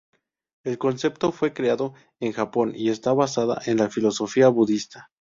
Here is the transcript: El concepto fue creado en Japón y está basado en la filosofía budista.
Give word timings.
El 0.63 0.79
concepto 0.79 1.31
fue 1.31 1.53
creado 1.53 1.93
en 2.19 2.31
Japón 2.31 2.73
y 2.75 2.89
está 2.89 3.13
basado 3.13 3.55
en 3.67 3.77
la 3.77 3.87
filosofía 3.87 4.47
budista. 4.47 5.09